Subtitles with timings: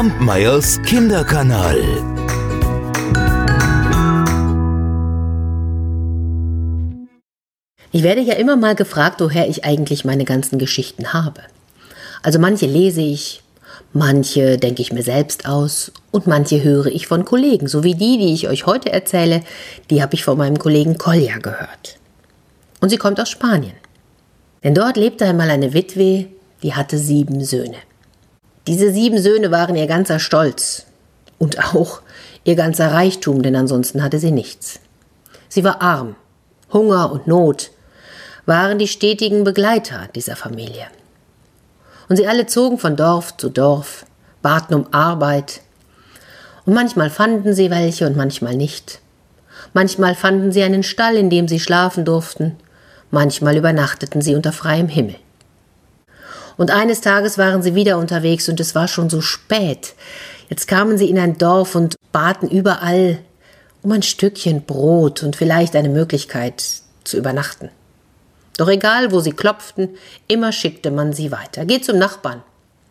[0.00, 1.76] Kampmeyers Kinderkanal.
[7.92, 11.42] Ich werde ja immer mal gefragt, woher ich eigentlich meine ganzen Geschichten habe.
[12.22, 13.42] Also manche lese ich,
[13.92, 18.16] manche denke ich mir selbst aus und manche höre ich von Kollegen, so wie die,
[18.16, 19.42] die ich euch heute erzähle,
[19.90, 21.98] die habe ich von meinem Kollegen Kolja gehört.
[22.80, 23.76] Und sie kommt aus Spanien.
[24.64, 26.28] Denn dort lebte einmal eine Witwe,
[26.62, 27.76] die hatte sieben Söhne.
[28.66, 30.86] Diese sieben Söhne waren ihr ganzer Stolz
[31.38, 32.02] und auch
[32.44, 34.80] ihr ganzer Reichtum, denn ansonsten hatte sie nichts.
[35.48, 36.16] Sie war arm,
[36.72, 37.70] Hunger und Not
[38.46, 40.86] waren die stetigen Begleiter dieser Familie.
[42.08, 44.04] Und sie alle zogen von Dorf zu Dorf,
[44.42, 45.60] baten um Arbeit,
[46.66, 49.00] und manchmal fanden sie welche und manchmal nicht.
[49.72, 52.56] Manchmal fanden sie einen Stall, in dem sie schlafen durften,
[53.10, 55.16] manchmal übernachteten sie unter freiem Himmel.
[56.56, 59.94] Und eines Tages waren sie wieder unterwegs und es war schon so spät.
[60.48, 63.18] Jetzt kamen sie in ein Dorf und baten überall
[63.82, 66.62] um ein Stückchen Brot und vielleicht eine Möglichkeit
[67.04, 67.70] zu übernachten.
[68.58, 69.96] Doch egal, wo sie klopften,
[70.28, 71.64] immer schickte man sie weiter.
[71.64, 72.42] Geh zum Nachbarn.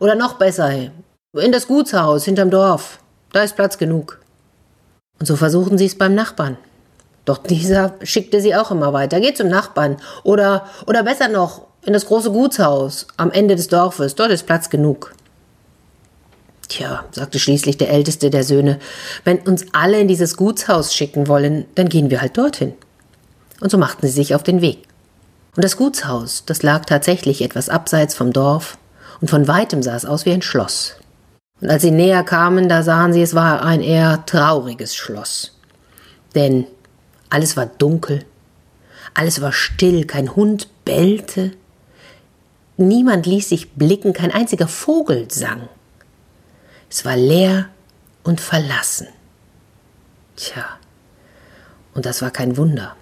[0.00, 2.98] Oder noch besser, in das Gutshaus hinterm Dorf.
[3.32, 4.18] Da ist Platz genug.
[5.20, 6.56] Und so versuchen sie es beim Nachbarn.
[7.24, 9.20] Doch dieser schickte sie auch immer weiter.
[9.20, 9.98] Geh zum Nachbarn.
[10.24, 14.14] Oder, oder besser noch, in das große Gutshaus am Ende des Dorfes.
[14.14, 15.14] Dort ist Platz genug.
[16.68, 18.78] Tja, sagte schließlich der älteste der Söhne,
[19.24, 22.74] wenn uns alle in dieses Gutshaus schicken wollen, dann gehen wir halt dorthin.
[23.60, 24.88] Und so machten sie sich auf den Weg.
[25.54, 28.78] Und das Gutshaus, das lag tatsächlich etwas abseits vom Dorf,
[29.20, 30.96] und von weitem sah es aus wie ein Schloss.
[31.60, 35.56] Und als sie näher kamen, da sahen sie, es war ein eher trauriges Schloss.
[36.34, 36.66] Denn
[37.30, 38.24] alles war dunkel,
[39.14, 41.52] alles war still, kein Hund bellte,
[42.76, 45.68] niemand ließ sich blicken, kein einziger Vogel sang.
[46.90, 47.68] Es war leer
[48.22, 49.08] und verlassen.
[50.36, 50.64] Tja,
[51.94, 52.96] und das war kein Wunder,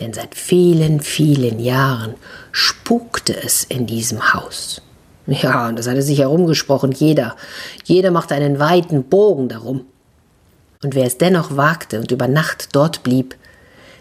[0.00, 2.14] denn seit vielen, vielen Jahren
[2.50, 4.82] spukte es in diesem Haus.
[5.26, 7.36] Ja, und das hatte sich herumgesprochen, jeder.
[7.84, 9.86] Jeder machte einen weiten Bogen darum.
[10.82, 13.36] Und wer es dennoch wagte und über Nacht dort blieb,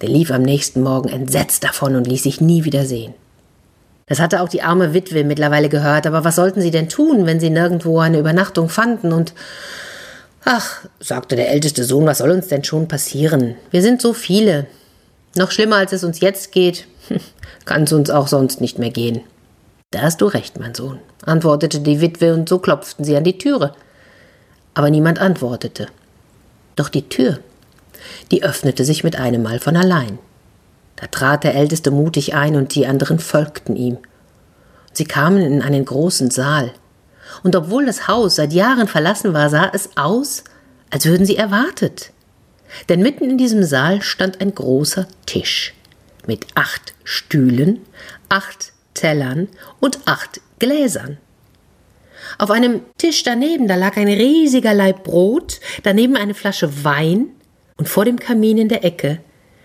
[0.00, 3.14] der lief am nächsten Morgen entsetzt davon und ließ sich nie wieder sehen.
[4.06, 7.40] Das hatte auch die arme Witwe mittlerweile gehört, aber was sollten sie denn tun, wenn
[7.40, 9.34] sie nirgendwo eine Übernachtung fanden und
[10.44, 13.54] Ach, sagte der älteste Sohn, was soll uns denn schon passieren?
[13.70, 14.66] Wir sind so viele.
[15.36, 16.88] Noch schlimmer, als es uns jetzt geht,
[17.64, 19.20] kann es uns auch sonst nicht mehr gehen.
[19.92, 23.38] Da hast du recht, mein Sohn, antwortete die Witwe, und so klopften sie an die
[23.38, 23.72] Türe.
[24.74, 25.86] Aber niemand antwortete.
[26.74, 27.38] Doch die Tür
[28.30, 30.18] die öffnete sich mit einem Mal von allein.
[30.96, 33.98] Da trat der Älteste mutig ein und die anderen folgten ihm.
[34.92, 36.72] Sie kamen in einen großen Saal.
[37.42, 40.44] Und obwohl das Haus seit Jahren verlassen war, sah es aus,
[40.90, 42.12] als würden sie erwartet.
[42.88, 45.74] Denn mitten in diesem Saal stand ein großer Tisch
[46.26, 47.80] mit acht Stühlen,
[48.28, 49.48] acht Tellern
[49.80, 51.18] und acht Gläsern.
[52.38, 57.28] Auf einem Tisch daneben, da lag ein riesiger Laib Brot, daneben eine Flasche Wein
[57.76, 59.20] und vor dem Kamin in der Ecke,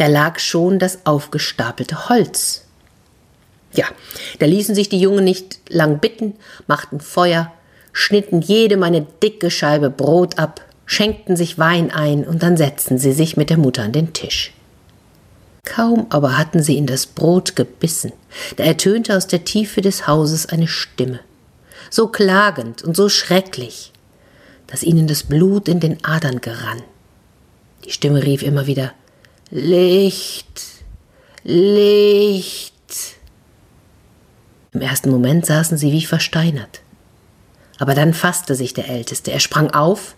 [0.00, 2.64] da lag schon das aufgestapelte Holz.
[3.74, 3.84] Ja,
[4.38, 7.52] da ließen sich die Jungen nicht lang bitten, machten Feuer,
[7.92, 13.12] schnitten jedem eine dicke Scheibe Brot ab, schenkten sich Wein ein und dann setzten sie
[13.12, 14.54] sich mit der Mutter an den Tisch.
[15.66, 18.14] Kaum aber hatten sie in das Brot gebissen,
[18.56, 21.20] da ertönte aus der Tiefe des Hauses eine Stimme,
[21.90, 23.92] so klagend und so schrecklich,
[24.66, 26.82] dass ihnen das Blut in den Adern gerann.
[27.84, 28.94] Die Stimme rief immer wieder
[29.50, 30.62] Licht,
[31.42, 32.72] Licht.
[34.72, 36.82] Im ersten Moment saßen sie wie versteinert.
[37.80, 39.32] Aber dann fasste sich der Älteste.
[39.32, 40.14] Er sprang auf,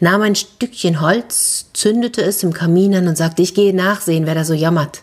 [0.00, 4.34] nahm ein Stückchen Holz, zündete es im Kamin an und sagte, ich gehe nachsehen, wer
[4.34, 5.02] da so jammert.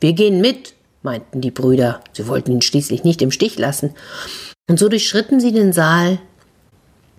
[0.00, 2.00] Wir gehen mit, meinten die Brüder.
[2.12, 3.94] Sie wollten ihn schließlich nicht im Stich lassen.
[4.68, 6.18] Und so durchschritten sie den Saal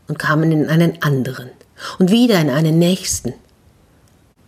[0.10, 1.50] und kamen in einen anderen
[1.98, 3.34] und wieder in einen nächsten.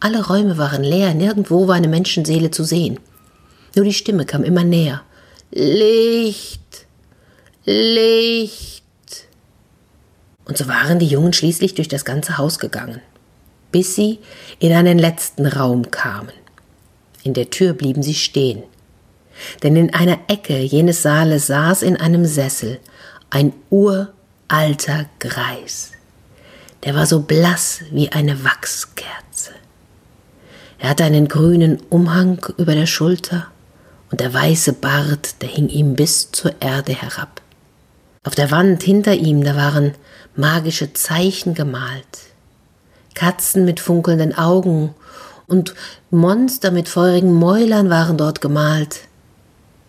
[0.03, 2.99] Alle Räume waren leer, nirgendwo war eine Menschenseele zu sehen.
[3.73, 5.01] Nur die Stimme kam immer näher.
[5.49, 6.59] Licht,
[7.63, 8.83] Licht.
[10.43, 12.99] Und so waren die Jungen schließlich durch das ganze Haus gegangen,
[13.71, 14.19] bis sie
[14.59, 16.33] in einen letzten Raum kamen.
[17.23, 18.63] In der Tür blieben sie stehen,
[19.63, 22.81] denn in einer Ecke jenes Saales saß in einem Sessel
[23.29, 25.93] ein uralter Greis.
[26.83, 29.51] Der war so blass wie eine Wachskerze.
[30.79, 33.47] Er hatte einen grünen Umhang über der Schulter
[34.11, 37.41] und der weiße Bart, der hing ihm bis zur Erde herab.
[38.23, 39.93] Auf der Wand hinter ihm, da waren
[40.35, 42.05] magische Zeichen gemalt.
[43.15, 44.93] Katzen mit funkelnden Augen
[45.47, 45.75] und
[46.09, 49.01] Monster mit feurigen Mäulern waren dort gemalt.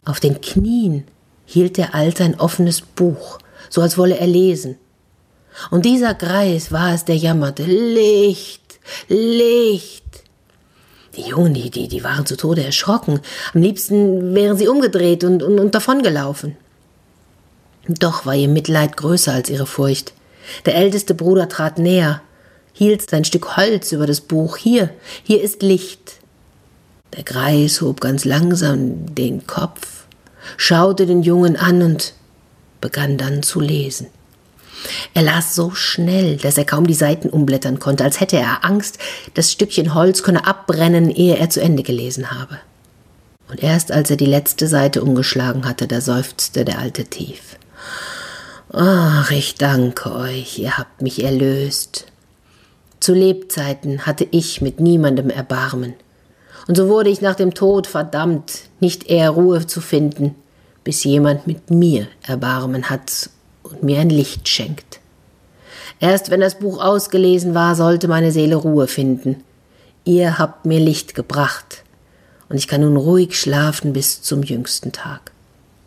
[0.04, 1.04] Auf den Knien
[1.46, 3.38] hielt der Alte ein offenes Buch,
[3.70, 4.76] so als wolle er lesen.
[5.70, 7.64] Und dieser Greis war es, der jammerte.
[7.64, 10.03] Licht, Licht.
[11.16, 13.20] Die Jungen, die, die, die waren zu Tode erschrocken.
[13.54, 16.56] Am liebsten wären sie umgedreht und, und, und davongelaufen.
[17.86, 20.12] Doch war ihr Mitleid größer als ihre Furcht.
[20.66, 22.22] Der älteste Bruder trat näher,
[22.72, 24.56] hielt sein Stück Holz über das Buch.
[24.56, 24.90] Hier,
[25.22, 26.18] hier ist Licht.
[27.16, 30.06] Der Greis hob ganz langsam den Kopf,
[30.56, 32.14] schaute den Jungen an und
[32.80, 34.08] begann dann zu lesen.
[35.14, 38.98] Er las so schnell, dass er kaum die Seiten umblättern konnte, als hätte er Angst,
[39.34, 42.58] das Stückchen Holz könne abbrennen, ehe er zu Ende gelesen habe.
[43.48, 47.56] Und erst als er die letzte Seite umgeschlagen hatte, da seufzte der Alte tief.
[48.72, 52.06] Ach, ich danke euch, ihr habt mich erlöst.
[52.98, 55.94] Zu Lebzeiten hatte ich mit niemandem Erbarmen.
[56.66, 60.34] Und so wurde ich nach dem Tod verdammt, nicht eher Ruhe zu finden,
[60.82, 63.28] bis jemand mit mir Erbarmen hat
[63.64, 65.00] und mir ein Licht schenkt.
[66.00, 69.42] Erst wenn das Buch ausgelesen war, sollte meine Seele Ruhe finden.
[70.04, 71.82] Ihr habt mir Licht gebracht,
[72.48, 75.32] und ich kann nun ruhig schlafen bis zum jüngsten Tag.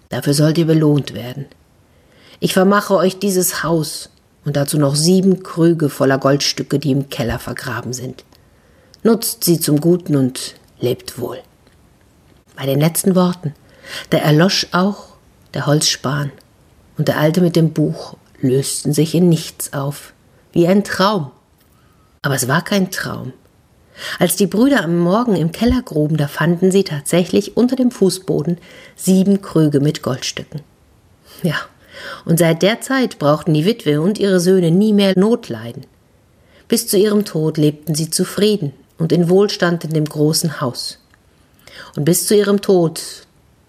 [0.09, 1.45] Dafür sollt ihr belohnt werden.
[2.39, 4.09] Ich vermache euch dieses Haus
[4.45, 8.23] und dazu noch sieben Krüge voller Goldstücke, die im Keller vergraben sind.
[9.03, 11.39] Nutzt sie zum Guten und lebt wohl.
[12.55, 13.53] Bei den letzten Worten,
[14.09, 15.09] da erlosch auch
[15.53, 16.31] der Holzspan
[16.97, 20.13] und der Alte mit dem Buch lösten sich in nichts auf,
[20.51, 21.31] wie ein Traum.
[22.21, 23.33] Aber es war kein Traum.
[24.19, 28.57] Als die Brüder am Morgen im Keller gruben, da fanden sie tatsächlich unter dem Fußboden
[28.95, 30.61] sieben Krüge mit Goldstücken.
[31.41, 31.55] Ja,
[32.25, 35.85] und seit der Zeit brauchten die Witwe und ihre Söhne nie mehr Not leiden.
[36.67, 40.99] Bis zu ihrem Tod lebten sie zufrieden und in Wohlstand in dem großen Haus.
[41.95, 43.01] Und bis zu ihrem Tod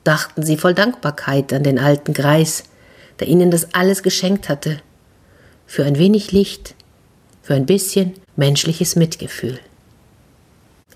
[0.04, 2.64] dachten sie voll Dankbarkeit an den alten Greis,
[3.20, 4.80] der ihnen das alles geschenkt hatte,
[5.66, 6.74] für ein wenig Licht,
[7.42, 9.58] für ein bisschen menschliches Mitgefühl.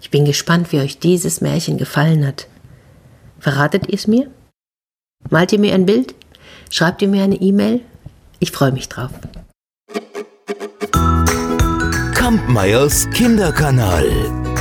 [0.00, 2.48] Ich bin gespannt, wie euch dieses Märchen gefallen hat.
[3.38, 4.30] Verratet ihr es mir?
[5.30, 6.14] Malt ihr mir ein Bild?
[6.70, 7.80] Schreibt ihr mir eine E-Mail?
[8.40, 9.12] Ich freue mich drauf.
[12.14, 14.51] Kampmeyers Kinderkanal.